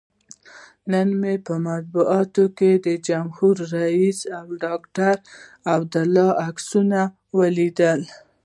نن 0.91 1.07
مې 1.21 1.33
په 1.45 1.53
مطبوعاتو 1.67 2.45
کې 2.57 2.71
د 2.85 2.87
جمهور 3.07 3.55
رئیس 3.77 4.19
او 4.37 4.45
ډاکتر 4.63 5.15
عبدالله 5.75 6.29
عکسونه 6.47 6.99
ولیدل. 7.37 8.01